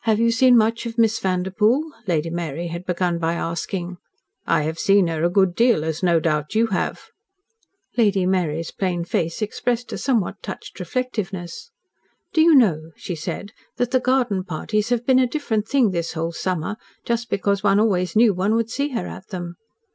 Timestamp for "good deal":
5.29-5.83